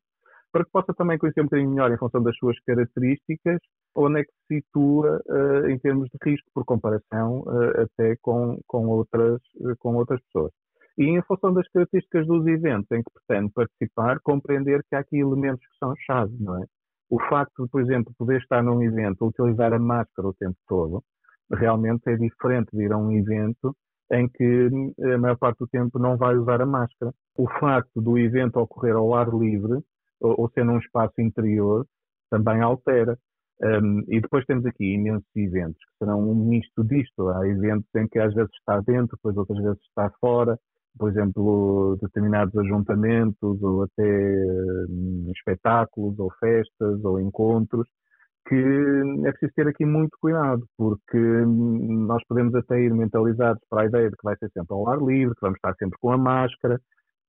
para 0.52 0.66
que 0.66 0.72
possa 0.72 0.94
também 0.94 1.18
conhecer 1.18 1.42
um 1.42 1.46
bocadinho 1.46 1.70
melhor, 1.70 1.92
em 1.92 1.98
função 1.98 2.22
das 2.22 2.36
suas 2.38 2.58
características, 2.66 3.60
onde 3.96 4.22
é 4.22 4.24
que 4.24 4.32
se 4.32 4.56
situa 4.56 5.22
uh, 5.26 5.70
em 5.70 5.78
termos 5.80 6.10
de 6.10 6.18
risco, 6.24 6.50
por 6.54 6.66
comparação 6.66 7.42
uh, 7.42 7.82
até 7.82 8.16
com, 8.22 8.60
com, 8.68 8.88
outras, 8.88 9.42
com 9.80 9.96
outras 9.96 10.22
pessoas. 10.24 10.52
E 10.98 11.06
em 11.06 11.22
função 11.24 11.54
das 11.54 11.68
características 11.70 12.28
dos 12.28 12.46
eventos 12.46 12.92
em 12.92 13.02
que 13.02 13.12
pretende 13.26 13.52
participar, 13.54 14.20
compreender 14.22 14.84
que 14.88 14.96
há 14.96 15.00
aqui 15.00 15.18
elementos 15.18 15.66
que 15.66 15.78
são 15.80 15.94
chave, 16.06 16.36
não 16.40 16.62
é? 16.62 16.66
O 17.10 17.20
facto 17.30 17.64
de, 17.64 17.70
por 17.70 17.82
exemplo, 17.82 18.14
poder 18.18 18.42
estar 18.42 18.64
num 18.64 18.82
evento, 18.82 19.26
utilizar 19.26 19.74
a 19.74 19.80
máscara 19.80 20.28
o 20.28 20.34
tempo 20.34 20.58
todo, 20.68 21.04
realmente 21.52 22.08
é 22.08 22.16
diferente 22.16 22.70
de 22.74 22.84
ir 22.84 22.92
a 22.92 22.98
um 22.98 23.12
evento 23.12 23.76
em 24.12 24.28
que 24.28 24.70
a 25.04 25.18
maior 25.18 25.38
parte 25.38 25.60
do 25.60 25.68
tempo 25.68 25.98
não 26.00 26.18
vai 26.18 26.36
usar 26.36 26.62
a 26.62 26.66
máscara. 26.66 27.14
O 27.36 27.48
facto 27.60 28.02
do 28.02 28.18
evento 28.18 28.58
ocorrer 28.58 28.96
ao 28.96 29.14
ar 29.16 29.30
livre 29.30 29.80
ou, 30.20 30.36
ou 30.38 30.50
ser 30.50 30.64
num 30.64 30.78
espaço 30.78 31.20
interior, 31.20 31.86
também 32.30 32.62
altera. 32.62 33.18
Um, 33.62 34.04
e 34.08 34.20
depois 34.20 34.46
temos 34.46 34.66
aqui 34.66 34.96
imensos 34.96 35.28
eventos, 35.36 35.78
que 35.78 35.98
serão 36.00 36.20
um 36.20 36.36
misto 36.36 36.84
disto. 36.84 37.30
Há 37.30 37.48
eventos 37.48 37.88
em 37.96 38.08
que 38.08 38.20
às 38.20 38.34
vezes 38.34 38.52
está 38.60 38.80
dentro, 38.82 39.16
depois 39.16 39.38
outras 39.38 39.62
vezes 39.64 39.82
está 39.84 40.12
fora. 40.20 40.58
Por 40.98 41.10
exemplo, 41.10 41.98
determinados 42.02 42.56
ajuntamentos, 42.56 43.62
ou 43.64 43.84
até 43.84 44.04
um, 44.90 45.32
espetáculos, 45.36 46.18
ou 46.20 46.32
festas, 46.40 47.04
ou 47.04 47.20
encontros, 47.20 47.88
que 48.48 48.56
é 49.26 49.32
preciso 49.32 49.54
ter 49.56 49.68
aqui 49.68 49.86
muito 49.86 50.18
cuidado, 50.20 50.68
porque 50.78 51.18
hum, 51.18 52.06
nós 52.08 52.22
podemos 52.28 52.54
até 52.56 52.80
ir 52.82 52.94
mentalizados 52.94 53.62
para 53.70 53.84
a 53.84 53.86
ideia 53.86 54.10
de 54.10 54.16
que 54.16 54.24
vai 54.24 54.36
ser 54.38 54.50
sempre 54.52 54.74
ao 54.74 54.88
ar 54.90 55.00
livre, 55.02 55.34
que 55.36 55.42
vamos 55.42 55.58
estar 55.58 55.74
sempre 55.76 55.98
com 56.00 56.12
a 56.12 56.18
máscara, 56.18 56.80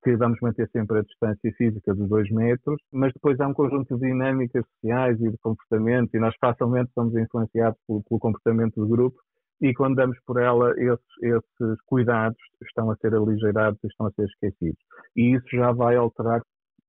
que 0.02 0.16
vamos 0.16 0.38
manter 0.42 0.68
sempre 0.70 0.98
a 0.98 1.02
distância 1.02 1.52
física 1.56 1.94
dos 1.94 2.08
dois 2.08 2.30
metros, 2.30 2.80
mas 2.92 3.12
depois 3.14 3.40
há 3.40 3.48
um 3.48 3.54
conjunto 3.54 3.96
de 3.96 4.06
dinâmicas 4.06 4.64
sociais 4.74 5.18
e 5.20 5.30
de 5.30 5.38
comportamento, 5.38 6.14
e 6.14 6.18
nós 6.18 6.34
facilmente 6.38 6.92
somos 6.92 7.16
influenciados 7.16 7.78
pelo, 7.86 8.02
pelo 8.02 8.20
comportamento 8.20 8.74
do 8.74 8.86
grupo, 8.86 9.18
e 9.60 9.72
quando 9.74 9.96
damos 9.96 10.18
por 10.26 10.40
ela, 10.40 10.72
esses, 10.76 11.04
esses 11.22 11.80
cuidados 11.86 12.38
estão 12.62 12.90
a 12.90 12.96
ser 12.96 13.14
aligeirados 13.14 13.78
e 13.82 13.86
estão 13.86 14.06
a 14.06 14.12
ser 14.12 14.26
esquecidos. 14.26 14.82
E 15.16 15.34
isso 15.34 15.46
já 15.52 15.72
vai 15.72 15.96
alterar 15.96 16.42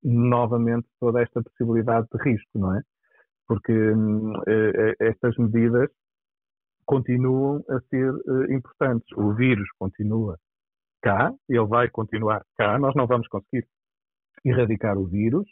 novamente 0.03 0.87
toda 0.99 1.21
esta 1.21 1.41
possibilidade 1.41 2.07
de 2.11 2.23
risco, 2.23 2.59
não 2.59 2.75
é? 2.75 2.81
Porque 3.47 3.71
hum, 3.71 4.33
eh, 4.47 4.71
eh, 4.75 4.95
estas 4.99 5.35
medidas 5.37 5.89
continuam 6.85 7.63
a 7.69 7.79
ser 7.89 8.13
eh, 8.13 8.53
importantes. 8.53 9.07
O 9.17 9.33
vírus 9.33 9.67
continua 9.79 10.37
cá, 11.01 11.31
ele 11.49 11.65
vai 11.65 11.89
continuar 11.89 12.43
cá, 12.57 12.77
nós 12.79 12.95
não 12.95 13.07
vamos 13.07 13.27
conseguir 13.27 13.67
erradicar 14.43 14.97
o 14.97 15.07
vírus. 15.07 15.47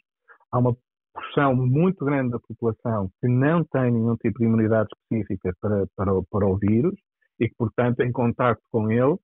Há 0.52 0.58
uma 0.58 0.76
porção 1.12 1.54
muito 1.54 2.04
grande 2.04 2.30
da 2.30 2.40
população 2.40 3.10
que 3.20 3.28
não 3.28 3.64
tem 3.64 3.90
nenhum 3.92 4.16
tipo 4.16 4.38
de 4.38 4.44
imunidade 4.44 4.88
específica 4.92 5.54
para, 5.60 5.86
para, 5.96 6.12
para 6.30 6.46
o 6.46 6.56
vírus 6.56 6.94
e 7.40 7.48
que, 7.48 7.54
portanto, 7.56 8.00
em 8.00 8.12
contato 8.12 8.60
com 8.70 8.90
ele, 8.90 9.16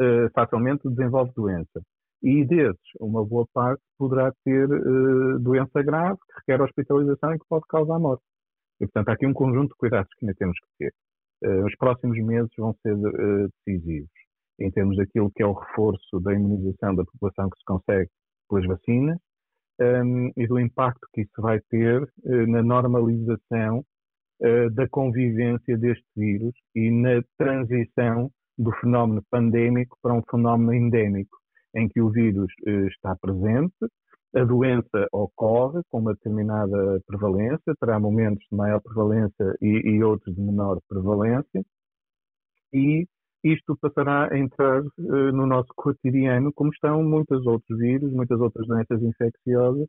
eh, 0.00 0.28
facilmente 0.34 0.88
desenvolve 0.88 1.32
doença. 1.34 1.80
E 2.22 2.44
desses, 2.44 2.78
uma 3.00 3.24
boa 3.24 3.46
parte 3.52 3.82
poderá 3.98 4.32
ter 4.44 4.68
eh, 4.70 5.38
doença 5.40 5.82
grave 5.82 6.18
que 6.18 6.38
requer 6.40 6.62
hospitalização 6.62 7.34
e 7.34 7.38
que 7.38 7.46
pode 7.48 7.64
causar 7.68 7.98
morte. 7.98 8.22
E, 8.80 8.86
portanto, 8.86 9.08
há 9.08 9.12
aqui 9.12 9.26
um 9.26 9.32
conjunto 9.32 9.70
de 9.70 9.76
cuidados 9.78 10.10
que 10.18 10.26
ainda 10.26 10.36
temos 10.38 10.58
que 10.60 10.66
ter. 10.78 10.94
Eh, 11.44 11.64
os 11.64 11.74
próximos 11.76 12.18
meses 12.24 12.50
vão 12.58 12.74
ser 12.82 12.94
decisivos 13.64 14.10
em 14.58 14.70
termos 14.70 14.96
daquilo 14.96 15.30
que 15.30 15.42
é 15.42 15.46
o 15.46 15.52
reforço 15.52 16.20
da 16.20 16.32
imunização 16.32 16.94
da 16.94 17.04
população 17.04 17.50
que 17.50 17.58
se 17.58 17.64
consegue 17.64 18.10
pelas 18.48 18.66
vacinas 18.66 19.18
um, 19.78 20.30
e 20.34 20.46
do 20.46 20.58
impacto 20.58 21.06
que 21.12 21.22
isso 21.22 21.42
vai 21.42 21.60
ter 21.68 22.08
na 22.48 22.62
normalização 22.62 23.84
uh, 24.40 24.70
da 24.70 24.88
convivência 24.88 25.76
deste 25.76 26.06
vírus 26.16 26.54
e 26.74 26.90
na 26.90 27.22
transição 27.38 28.30
do 28.58 28.72
fenómeno 28.80 29.22
pandémico 29.30 29.98
para 30.02 30.14
um 30.14 30.22
fenómeno 30.30 30.72
endémico, 30.72 31.36
em 31.74 31.88
que 31.88 32.00
o 32.00 32.10
vírus 32.10 32.52
uh, 32.66 32.86
está 32.88 33.14
presente, 33.16 33.74
a 34.34 34.44
doença 34.44 35.08
ocorre 35.12 35.80
com 35.90 36.00
uma 36.00 36.14
determinada 36.14 37.00
prevalência, 37.06 37.74
terá 37.80 37.98
momentos 37.98 38.44
de 38.50 38.56
maior 38.56 38.80
prevalência 38.80 39.56
e, 39.62 39.68
e 39.68 40.04
outros 40.04 40.34
de 40.34 40.40
menor 40.42 40.78
prevalência, 40.88 41.64
e 42.72 43.06
isto 43.42 43.76
passará 43.80 44.28
a 44.32 44.38
entrar 44.38 44.82
uh, 44.82 45.32
no 45.32 45.46
nosso 45.46 45.68
cotidiano, 45.76 46.52
como 46.52 46.70
estão 46.70 47.02
muitos 47.02 47.46
outros 47.46 47.78
vírus, 47.78 48.12
muitas 48.12 48.40
outras 48.40 48.66
doenças 48.66 49.02
infecciosas, 49.02 49.86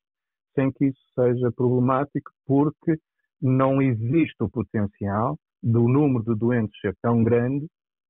sem 0.56 0.72
que 0.72 0.86
isso 0.86 1.02
seja 1.16 1.52
problemático, 1.52 2.32
porque 2.46 2.98
não 3.42 3.82
existe 3.82 4.36
o 4.42 4.50
potencial 4.50 5.38
do 5.62 5.88
número 5.88 6.24
de 6.24 6.36
doentes 6.36 6.80
ser 6.80 6.96
tão 7.02 7.24
grande 7.24 7.68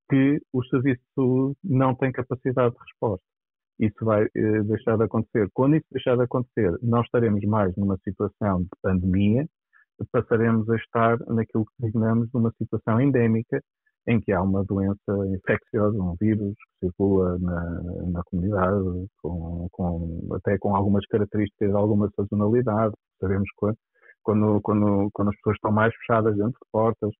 que 0.09 0.39
o 0.53 0.63
serviço 0.65 1.01
de 1.01 1.13
saúde 1.15 1.57
não 1.63 1.95
tem 1.95 2.11
capacidade 2.11 2.73
de 2.73 2.81
resposta. 2.81 3.25
Isso 3.79 4.05
vai 4.05 4.23
eh, 4.23 4.63
deixar 4.63 4.97
de 4.97 5.03
acontecer. 5.03 5.49
Quando 5.53 5.75
isso 5.75 5.85
deixar 5.91 6.15
de 6.15 6.23
acontecer, 6.23 6.71
nós 6.81 7.05
estaremos 7.05 7.43
mais 7.43 7.75
numa 7.75 7.97
situação 8.03 8.63
de 8.63 8.69
pandemia, 8.81 9.47
passaremos 10.11 10.69
a 10.69 10.75
estar 10.75 11.19
naquilo 11.27 11.65
que 11.65 11.73
designamos 11.79 12.29
numa 12.33 12.51
situação 12.57 13.01
endémica, 13.01 13.61
em 14.07 14.21
que 14.21 14.31
há 14.31 14.41
uma 14.41 14.63
doença 14.63 15.11
infecciosa, 15.27 15.97
um 15.97 16.15
vírus 16.19 16.53
que 16.79 16.87
circula 16.87 17.37
na, 17.39 17.81
na 18.11 18.23
comunidade, 18.23 19.07
com, 19.21 19.67
com, 19.71 20.29
até 20.33 20.57
com 20.57 20.75
algumas 20.75 21.05
características, 21.07 21.73
alguma 21.73 22.09
sazonalidade. 22.15 22.93
Sabemos 23.19 23.49
que 23.59 23.73
quando, 24.27 24.59
quando, 24.61 25.09
quando 25.13 25.29
as 25.29 25.35
pessoas 25.37 25.55
estão 25.55 25.71
mais 25.71 25.95
fechadas 25.95 26.35
dentro 26.35 26.51
de 26.51 26.69
portas, 26.69 27.11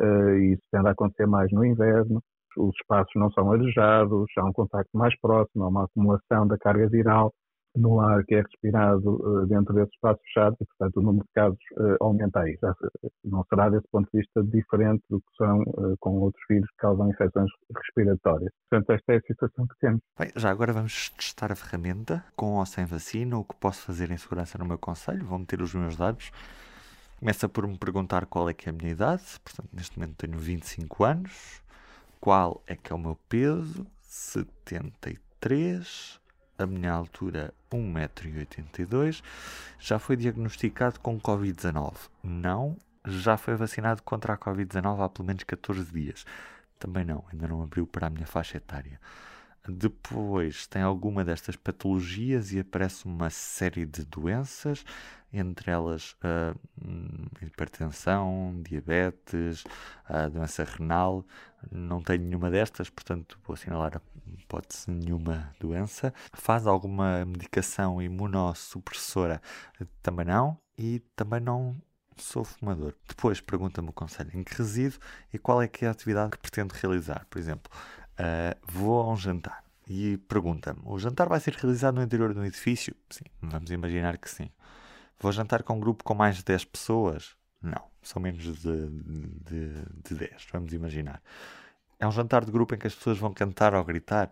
e 0.00 0.54
isso 0.54 0.62
tende 0.72 0.88
a 0.88 0.90
acontecer 0.90 1.26
mais 1.26 1.52
no 1.52 1.64
inverno, 1.64 2.20
os 2.56 2.74
espaços 2.74 3.12
não 3.14 3.30
são 3.30 3.52
arejados, 3.52 4.26
há 4.36 4.44
um 4.44 4.52
contacto 4.52 4.90
mais 4.98 5.16
próximo, 5.20 5.64
há 5.64 5.68
uma 5.68 5.84
acumulação 5.84 6.48
da 6.48 6.58
carga 6.58 6.88
viral 6.88 7.32
no 7.78 8.00
ar 8.00 8.24
que 8.24 8.34
é 8.34 8.42
respirado 8.42 9.08
uh, 9.08 9.46
dentro 9.46 9.72
desse 9.72 9.94
espaço 9.94 10.20
fechado 10.24 10.56
e, 10.60 10.66
portanto, 10.66 10.96
o 10.96 11.02
número 11.02 11.24
de 11.24 11.32
casos 11.32 11.58
uh, 11.78 11.96
aumenta 12.00 12.40
aí. 12.40 12.58
Já, 12.60 12.74
não 13.24 13.44
será, 13.48 13.70
desse 13.70 13.86
ponto 13.90 14.08
de 14.12 14.18
vista, 14.18 14.42
diferente 14.42 15.02
do 15.08 15.20
que 15.20 15.36
são 15.36 15.62
uh, 15.62 15.96
com 16.00 16.18
outros 16.18 16.42
vírus 16.50 16.68
que 16.70 16.76
causam 16.78 17.08
infecções 17.08 17.50
respiratórias. 17.74 18.52
Portanto, 18.68 18.90
esta 18.90 19.12
é 19.12 19.16
a 19.16 19.22
situação 19.22 19.66
que 19.66 19.78
temos. 19.80 20.00
Bem, 20.18 20.30
já 20.34 20.50
agora 20.50 20.72
vamos 20.72 21.10
testar 21.10 21.52
a 21.52 21.56
ferramenta, 21.56 22.24
com 22.36 22.56
ou 22.56 22.66
sem 22.66 22.84
vacina, 22.84 23.38
o 23.38 23.44
que 23.44 23.54
posso 23.56 23.82
fazer 23.82 24.10
em 24.10 24.16
segurança 24.16 24.58
no 24.58 24.64
meu 24.64 24.78
conselho. 24.78 25.24
Vou 25.24 25.38
meter 25.38 25.62
os 25.62 25.74
meus 25.74 25.96
dados. 25.96 26.32
Começa 27.20 27.48
por 27.48 27.66
me 27.66 27.78
perguntar 27.78 28.26
qual 28.26 28.48
é 28.48 28.54
que 28.54 28.68
é 28.68 28.72
a 28.72 28.74
minha 28.74 28.90
idade. 28.90 29.22
Portanto, 29.42 29.68
neste 29.72 29.98
momento 29.98 30.16
tenho 30.16 30.38
25 30.38 31.04
anos. 31.04 31.62
Qual 32.20 32.60
é 32.66 32.74
que 32.74 32.92
é 32.92 32.96
o 32.96 32.98
meu 32.98 33.16
peso? 33.28 33.86
73 34.02 36.20
a 36.58 36.66
minha 36.66 36.92
altura 36.92 37.54
1,82m, 37.70 39.22
já 39.78 39.98
foi 39.98 40.16
diagnosticado 40.16 40.98
com 41.00 41.20
Covid-19. 41.20 41.94
Não, 42.22 42.76
já 43.06 43.36
foi 43.36 43.54
vacinado 43.54 44.02
contra 44.02 44.34
a 44.34 44.38
Covid-19 44.38 45.04
há 45.04 45.08
pelo 45.08 45.26
menos 45.26 45.44
14 45.44 45.92
dias. 45.92 46.26
Também 46.78 47.04
não, 47.04 47.24
ainda 47.32 47.48
não 47.48 47.62
abriu 47.62 47.86
para 47.86 48.08
a 48.08 48.10
minha 48.10 48.26
faixa 48.26 48.56
etária. 48.56 49.00
Depois 49.68 50.66
tem 50.66 50.80
alguma 50.82 51.24
destas 51.24 51.54
patologias 51.54 52.52
e 52.52 52.60
aparece 52.60 53.04
uma 53.04 53.28
série 53.28 53.84
de 53.84 54.02
doenças, 54.04 54.84
entre 55.30 55.70
elas 55.70 56.16
uh, 56.24 56.58
hipertensão, 57.42 58.60
diabetes, 58.62 59.64
uh, 60.08 60.30
doença 60.32 60.64
renal. 60.64 61.24
Não 61.70 62.00
tenho 62.00 62.22
nenhuma 62.24 62.50
destas, 62.50 62.88
portanto 62.88 63.38
vou 63.44 63.54
assinalar 63.54 64.00
hipótese 64.48 64.90
nenhuma 64.90 65.52
doença. 65.60 66.12
Faz 66.32 66.66
alguma 66.66 67.24
medicação 67.26 68.00
imunossupressora? 68.00 69.42
Também 70.02 70.24
não. 70.24 70.58
E 70.76 71.00
também 71.14 71.40
não 71.40 71.76
sou 72.16 72.44
fumador. 72.44 72.94
Depois 73.06 73.40
pergunta-me 73.40 73.90
o 73.90 73.92
conselho 73.92 74.30
em 74.32 74.42
que 74.42 74.54
resido 74.54 74.96
e 75.32 75.38
qual 75.38 75.60
é 75.60 75.68
que 75.68 75.84
é 75.84 75.88
a 75.88 75.90
atividade 75.90 76.30
que 76.30 76.38
pretendo 76.38 76.72
realizar. 76.72 77.26
Por 77.28 77.38
exemplo, 77.38 77.70
uh, 78.14 78.58
vou 78.66 79.00
a 79.02 79.12
um 79.12 79.16
jantar 79.16 79.62
e 79.86 80.16
pergunta-me: 80.28 80.80
o 80.84 80.98
jantar 80.98 81.28
vai 81.28 81.40
ser 81.40 81.54
realizado 81.54 81.96
no 81.96 82.02
interior 82.02 82.32
de 82.32 82.40
um 82.40 82.44
edifício? 82.44 82.94
Sim, 83.10 83.24
vamos 83.42 83.70
imaginar 83.70 84.18
que 84.18 84.30
sim. 84.30 84.50
Vou 85.20 85.32
jantar 85.32 85.62
com 85.62 85.74
um 85.74 85.80
grupo 85.80 86.04
com 86.04 86.14
mais 86.14 86.36
de 86.36 86.44
10 86.44 86.64
pessoas? 86.66 87.36
Não, 87.60 87.82
são 88.02 88.22
menos 88.22 88.42
de, 88.42 88.88
de, 88.88 89.72
de 90.04 90.14
10, 90.14 90.46
vamos 90.52 90.72
imaginar. 90.72 91.20
É 91.98 92.06
um 92.06 92.12
jantar 92.12 92.44
de 92.44 92.52
grupo 92.52 92.74
em 92.74 92.78
que 92.78 92.86
as 92.86 92.94
pessoas 92.94 93.18
vão 93.18 93.32
cantar 93.32 93.74
ou 93.74 93.84
gritar? 93.84 94.30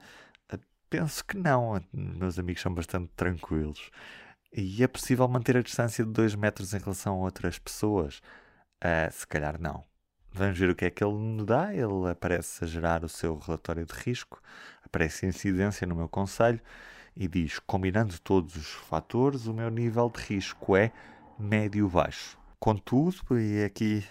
Eh, 0.48 0.58
penso 0.88 1.24
que 1.24 1.36
não. 1.36 1.82
Meus 1.92 2.38
amigos 2.38 2.62
são 2.62 2.72
bastante 2.72 3.10
tranquilos. 3.16 3.90
E 4.52 4.82
é 4.82 4.86
possível 4.86 5.26
manter 5.28 5.56
a 5.56 5.62
distância 5.62 6.04
de 6.04 6.12
2 6.12 6.34
metros 6.34 6.72
em 6.72 6.78
relação 6.78 7.14
a 7.14 7.24
outras 7.24 7.58
pessoas? 7.58 8.22
Uh, 8.82 9.10
se 9.10 9.26
calhar 9.26 9.60
não. 9.60 9.84
Vamos 10.32 10.58
ver 10.58 10.70
o 10.70 10.74
que 10.76 10.84
é 10.84 10.90
que 10.90 11.02
ele 11.02 11.14
me 11.14 11.44
dá. 11.44 11.74
Ele 11.74 12.10
aparece 12.10 12.64
a 12.64 12.66
gerar 12.66 13.04
o 13.04 13.08
seu 13.08 13.38
relatório 13.38 13.84
de 13.84 13.94
risco, 13.94 14.40
aparece 14.84 15.26
incidência 15.26 15.86
no 15.86 15.96
meu 15.96 16.08
conselho 16.08 16.60
e 17.16 17.26
diz: 17.26 17.58
combinando 17.58 18.18
todos 18.20 18.54
os 18.54 18.66
fatores, 18.66 19.46
o 19.46 19.54
meu 19.54 19.70
nível 19.70 20.10
de 20.10 20.20
risco 20.22 20.76
é 20.76 20.92
médio-baixo. 21.38 22.38
Contudo, 22.60 23.38
e 23.38 23.64
aqui 23.64 24.04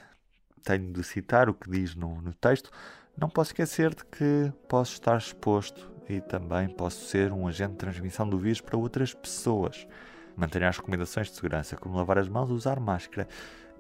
tenho 0.63 0.91
de 0.91 1.03
citar 1.03 1.47
o 1.49 1.53
que 1.53 1.69
diz 1.69 1.95
no, 1.95 2.21
no 2.21 2.33
texto, 2.33 2.71
não 3.17 3.29
posso 3.29 3.51
esquecer 3.51 3.95
de 3.95 4.03
que 4.05 4.51
posso 4.67 4.93
estar 4.93 5.17
exposto 5.17 5.91
e 6.09 6.19
também 6.19 6.67
posso 6.67 7.05
ser 7.05 7.31
um 7.31 7.47
agente 7.47 7.71
de 7.71 7.77
transmissão 7.77 8.27
do 8.27 8.37
vírus 8.37 8.61
para 8.61 8.77
outras 8.77 9.13
pessoas. 9.13 9.87
Mantenha 10.35 10.67
as 10.67 10.77
recomendações 10.77 11.29
de 11.29 11.35
segurança, 11.35 11.77
como 11.77 11.95
lavar 11.95 12.17
as 12.17 12.27
mãos, 12.27 12.49
usar 12.51 12.79
máscara 12.79 13.27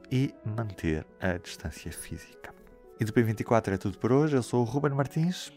e 0.09 0.33
manter 0.45 1.05
a 1.19 1.37
distância 1.37 1.91
física. 1.91 2.53
E 2.99 3.03
do 3.03 3.11
P24 3.11 3.73
é 3.73 3.77
tudo 3.77 3.97
por 3.97 4.11
hoje. 4.11 4.37
Eu 4.37 4.43
sou 4.43 4.61
o 4.61 4.63
Ruben 4.63 4.93
Martins. 4.93 5.51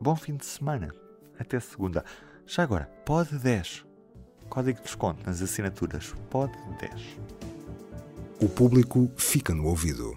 Bom 0.00 0.14
fim 0.14 0.36
de 0.36 0.46
semana. 0.46 0.94
Até 1.38 1.58
segunda. 1.58 2.04
Já 2.46 2.62
agora, 2.62 2.84
pode 3.04 3.36
10. 3.36 3.84
Código 4.48 4.78
de 4.78 4.84
desconto 4.84 5.26
nas 5.26 5.42
assinaturas. 5.42 6.14
Pode 6.30 6.56
10. 6.78 7.18
O 8.40 8.48
público 8.48 9.10
fica 9.16 9.52
no 9.52 9.66
ouvido. 9.66 10.16